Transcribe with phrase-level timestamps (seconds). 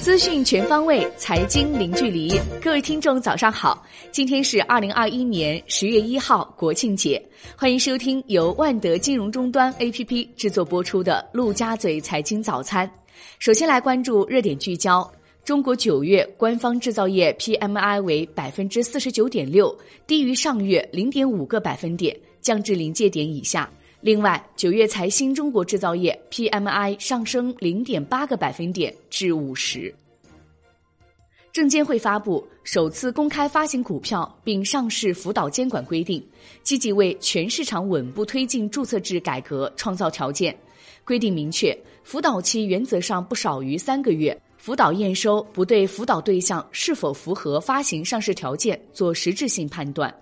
[0.00, 2.38] 资讯全方位，财经零距离。
[2.62, 3.84] 各位听众，早上好！
[4.10, 7.22] 今天是二零二一年十月一号，国庆节，
[7.56, 12.86] 欢迎收听由万德金融终端 APP 制作播出的《陆家嘴财经早餐》。
[13.38, 15.08] 首先来关注热点聚焦：
[15.44, 19.76] 中国九月官方制造业 PMI 为百分之四十九点六，
[20.06, 23.70] 低于上月零点五个百分点，降至临界点以下。
[24.02, 29.92] 另外，九月财新中国制造业 PMI 上升零点八个百分点至五十。
[31.50, 36.22] 证监会发布首次公开发行股票并上市辅导监管规定，
[36.62, 40.54] 积极为全市场稳步推进注册制改革创造条件。
[41.02, 50.14] 规定明确，辅导期原则上不少于三个月，辅导验收不对辅导对象是否符合发行上市条件做实质性判断。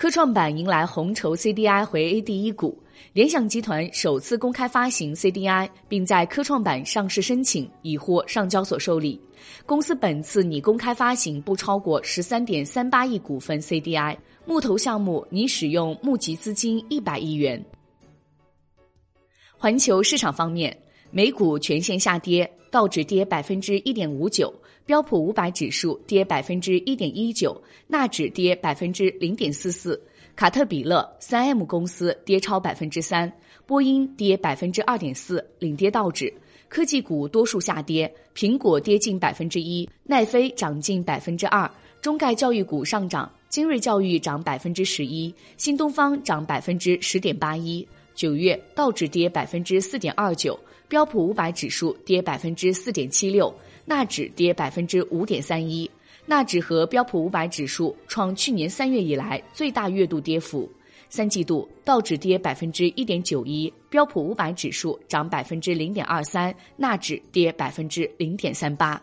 [0.00, 2.82] 科创板迎来红筹 CDI 回 A 第一股，
[3.12, 9.20] 联想集团首次公开发行 CDI，并在科创板上市申请已获上交所受理。
[9.66, 14.16] 公司本次拟公开发行不超过十三点三八亿股份 CDI，
[14.46, 17.62] 募投项目拟使用募集资金一百亿元。
[19.58, 20.74] 环球市场方面，
[21.10, 24.52] 美股全线下跌，道指跌百分之一点五九。
[24.86, 30.02] 标普五百指数跌百分之一点一九，纳指跌百分之零点四四，
[30.34, 33.32] 卡特彼勒、三 M 公司跌超百分之三，
[33.66, 36.32] 波音跌百分之二点四，领跌道指。
[36.68, 47.86] 科技股多数下跌，苹果跌近百分之一，奈飞涨近百分之二，中概教育股上涨，精锐教育涨百分之十一，新东方涨百分之十点八一。
[48.14, 50.58] 九月道指跌百分之四点二九，
[50.88, 53.52] 标普五百指数跌百分之四点七六。
[53.86, 55.90] 纳指跌百分之五点三一，
[56.26, 60.70] 纳指和标普五百指数创去年三月以来最大月度跌幅。
[61.08, 69.02] 三季度道指跌百分之一点九一，标普五百指数涨百分之零点二三，纳指跌百分之零点三八。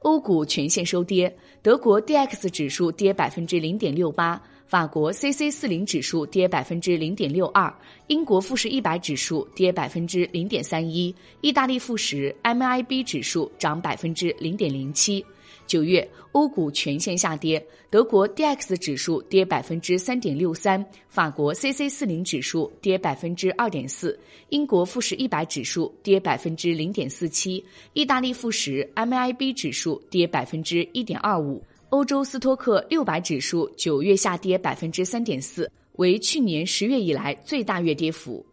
[0.00, 1.32] 欧股全线收跌，
[1.62, 4.42] 德国 D X 指数跌百分之零点六八。
[4.70, 7.74] 法国 C C 四零指数跌百分之零点六二，
[8.06, 15.26] 英国富时一百指数跌百分之零点三一，意大利富时 M I B 指数涨百分之零点零七。
[15.66, 17.60] 九月欧股全线下跌，
[17.90, 24.16] 德国 D X 指数跌百分之三点六三，法国 C C 四零指数跌百分之二点四，
[24.50, 31.60] 英国富时一百指数跌百分之零点四七，意大利富时 M I B 指数跌百分之一点二五。
[31.90, 38.44] 欧洲斯托克六百指数九月下跌百分之三点四，为去年十月以来最大月跌幅。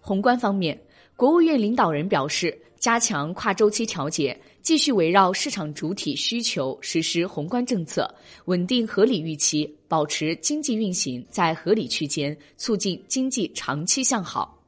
[0.00, 0.76] 宏观方面，
[1.14, 8.12] 国务院领导人表示，加强跨周期调节，继续围绕市场主体需求实施宏观政策，
[8.46, 14.58] 稳定合理预期，保持经济运行在合理区间，促进经济长期向好。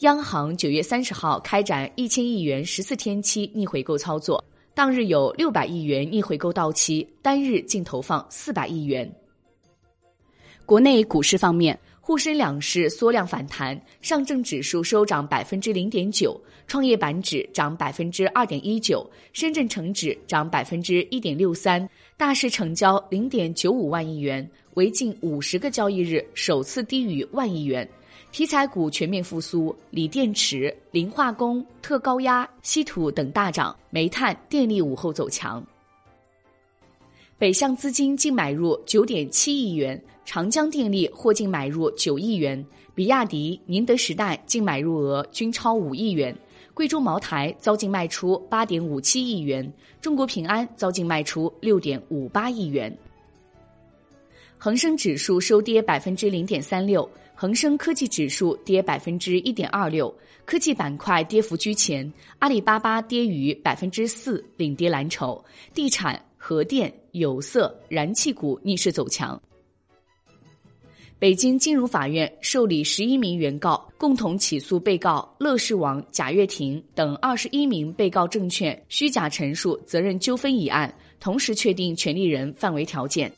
[0.00, 4.44] 央行九月三十号开展一千亿元十四天期逆回购操作。
[4.76, 9.10] 当日有六百亿元逆回购到期，单日净投放四百亿元。
[10.66, 21.88] 国内股市方面，沪深两市缩量反弹，上证指数收涨百分之零点九，创业板指涨百分之二点一九，深圳成指涨百分之一点六三，
[22.18, 27.88] 大市成交零点九五万亿元，为近五十个交易日首次低于万亿元。
[28.36, 35.66] 题材股全面复苏，锂电池、磷化工、特高压、稀土等大涨，煤炭、电力午后走强。
[37.38, 42.62] 北向资金净买入九点七亿元，长江电力获净买入九亿元，
[42.94, 46.36] 比亚迪、宁德时代净买入额均超五亿元，
[46.74, 49.66] 贵州茅台遭净卖出八点五七亿元，
[49.98, 52.94] 中国平安遭净卖出六点五八亿元。
[54.58, 57.08] 恒生指数收跌百分之零点三六。
[57.38, 60.12] 恒生科技指数跌百分之一点二六，
[60.46, 69.38] 科技板块跌幅居前，阿里巴巴跌逾百分之四，领跌蓝筹，地产、核电、有色、燃气股逆势走强。
[71.18, 80.90] 北京金融法院受理十一名原告共同起诉被告乐视网贾跃亭等二十一名被告证券虚假陈述责任纠纷一案，
[81.20, 83.30] 同时确定权利人范围条件。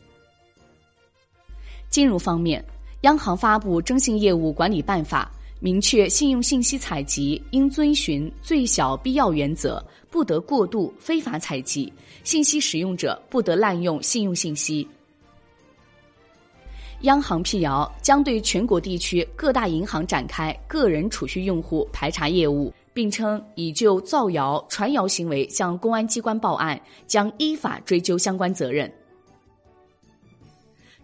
[1.91, 2.65] 金融方面。
[3.03, 5.31] 央行发布《征信业务管理办法》，
[5.61, 9.81] 明确信用信息采集应遵循最小必要原则，
[10.11, 11.93] 不得过度非法采集
[12.25, 14.87] 信息，使用者不得滥用信用信息。
[17.03, 28.93] 央行辟谣，将对全国地区各大银行展开个人储蓄用户排查业务，并称已就造谣传谣行为向公安机关报案，将依法追究相关责任。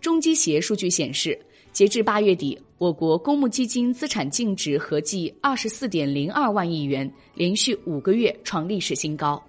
[0.00, 1.38] 中基协数据显示。
[1.74, 9.42] 截至八月底，我国公募基金资产净值合计二十四点零二万亿元，连续五个月创历史新高。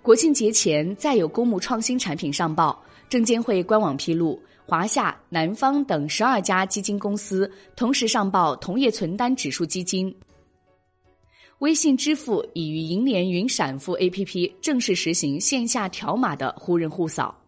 [0.00, 10.12] 国庆节前再有公募创新产品上报，证监会官网披露，华夏、南方等十二家基金公司同时上报同业存单指数基金。
[11.58, 17.38] 微信支付已于银联云闪付 APP 正式实行线下条码的互认互扫。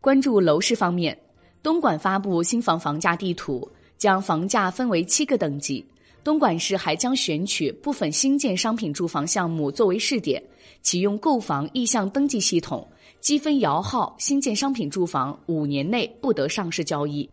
[0.00, 1.18] 关注楼市方面。
[1.62, 5.84] 东莞发布新房房价地图，将房价分为七个等级。
[6.24, 10.42] 东莞市还将选取部分新建商品住房项目作为试点，
[10.82, 12.86] 启用购房意向登记系统，
[13.20, 17.28] 积分摇号新建商品住房五年内不得上市交易。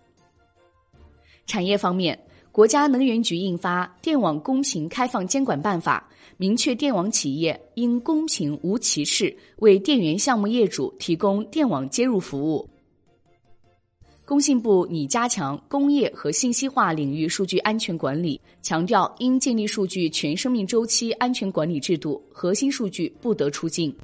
[1.45, 2.17] 产业方面，
[2.51, 6.07] 国家能源局印发《电网公平开放监管办法》，
[6.37, 12.69] 明确电网企业应公平无歧视为电源项目业主提供电网接入服务。
[14.25, 23.95] 工信部拟加强工业和信息化领域数据安全管理，强调应建立数据全生命周期安全管理制度，核心数据不得出境。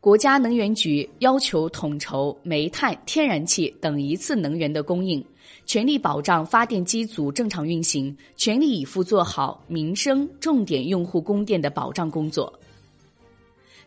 [0.00, 5.24] 国家能源局要求统筹煤炭、天然气等一次能源的供应，
[5.64, 12.52] 全力保障发电机组正常运行，全力以赴做好民生重点用户供电的保障工作。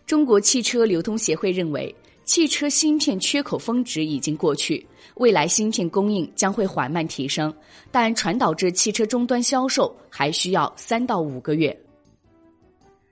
[0.07, 1.95] 中国汽车流通协会认为。
[2.25, 4.85] 汽车芯片缺口峰值已经过去，
[5.17, 7.53] 未来芯片供应将会缓慢提升，
[7.91, 11.75] 但传导至汽车终端销售还需要三到五个月。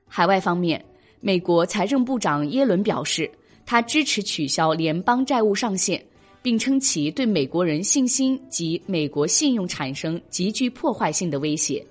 [0.08, 0.84] 海外方面，
[1.22, 3.30] 美国财政部长耶伦表示，
[3.68, 6.04] 他支持取消联邦债务上限，
[6.42, 11.86] 并称其对美国人信心及美国信用产生极具破坏性的威胁。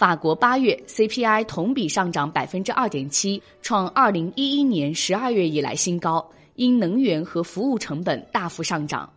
[0.00, 9.12] 法国八月 CPI 同比上涨百分之二点七，创二零一一年十二月以来新高，因能源和服务成本大幅上涨。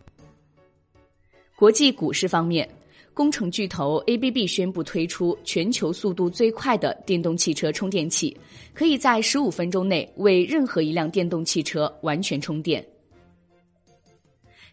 [1.56, 2.70] 国际股市方面，
[3.14, 8.38] 工程巨头 ABB 宣布推出全球速度最快的电动汽车充电器，
[8.74, 12.86] 可以在十五分钟内为任何一辆电动汽车完全充电。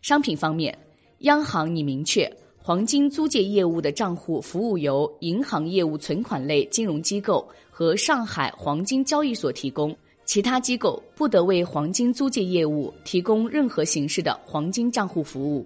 [0.02, 0.76] 商品方面，
[1.20, 2.28] 央行拟明确。
[2.62, 9.96] 黄金租借业务的账户服务由银行业务存款类金融机构和上海黄金交易所提供，
[10.26, 15.64] 其他机构不得为黄金租借业务提供任何形式的黄金账户服务。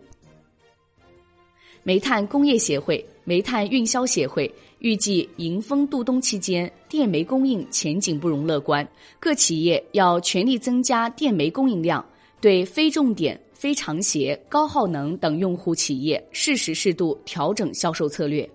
[1.82, 8.88] 煤炭工业协会、煤炭运销协会预计，迎峰度冬期间，电煤供应前景不容乐观，
[9.19, 12.02] 各企业要全力增加电煤供应量，
[12.41, 13.38] 对非重点。
[13.55, 18.47] 非长协、高耗能等用户企业适时适度调整销售策略。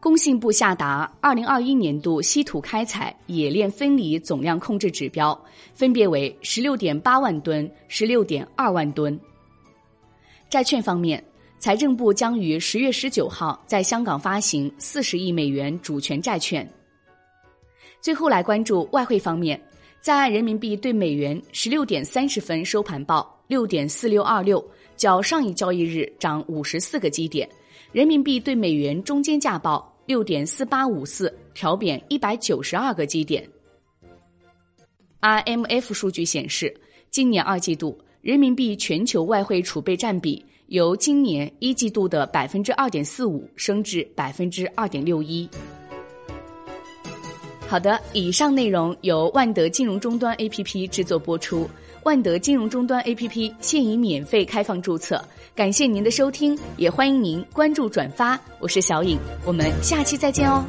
[0.00, 5.40] 工信部下达二零二一年度稀土开采冶炼分离总量控制指标，
[5.74, 9.16] 分别为十六点八万吨、十六点二万吨。
[10.50, 11.22] 债券方面，
[11.60, 16.68] 财政部将于十月十九号在香港发行四十亿美元主权债券。
[18.00, 19.62] 最后来关注外汇方面，
[20.00, 23.38] 在岸人民币对美元十六点三十分收盘报。
[23.52, 24.66] 六点四六二六，
[24.96, 27.46] 较上一交易日涨五十四个基点，
[27.92, 33.46] 人民币对美元中间价报六点四八五四，调贬一百九十二个基点。
[35.20, 36.74] IMF 数据显示，
[37.10, 45.46] 今年二季度人民币全球外汇储备占比由今年一季度的百分之二点四五升至百分之二点六一。
[47.68, 51.68] 好的，以上内容由万德金融终端 APP 制作播出。
[52.04, 55.22] 万德金融终端 APP 现已免费开放注册，
[55.54, 58.38] 感谢您的收听，也欢迎您关注转发。
[58.58, 60.64] 我是小颖，我们下期再见哦。